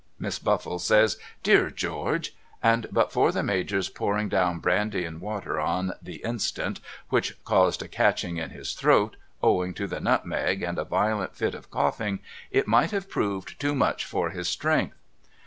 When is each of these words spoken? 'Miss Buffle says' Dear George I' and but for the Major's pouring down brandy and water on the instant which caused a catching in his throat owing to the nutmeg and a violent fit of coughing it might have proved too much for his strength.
'Miss 0.27 0.39
Buffle 0.39 0.79
says' 0.79 1.17
Dear 1.43 1.69
George 1.69 2.35
I' 2.63 2.69
and 2.73 2.87
but 2.91 3.11
for 3.11 3.31
the 3.31 3.43
Major's 3.43 3.87
pouring 3.87 4.29
down 4.29 4.57
brandy 4.57 5.05
and 5.05 5.21
water 5.21 5.59
on 5.59 5.93
the 6.01 6.23
instant 6.23 6.79
which 7.09 7.37
caused 7.43 7.83
a 7.83 7.87
catching 7.87 8.37
in 8.37 8.49
his 8.49 8.73
throat 8.73 9.15
owing 9.43 9.75
to 9.75 9.85
the 9.85 9.99
nutmeg 9.99 10.63
and 10.63 10.79
a 10.79 10.83
violent 10.85 11.35
fit 11.35 11.53
of 11.53 11.69
coughing 11.69 12.17
it 12.49 12.67
might 12.67 12.89
have 12.89 13.11
proved 13.11 13.59
too 13.59 13.75
much 13.75 14.03
for 14.03 14.31
his 14.31 14.47
strength. 14.49 14.97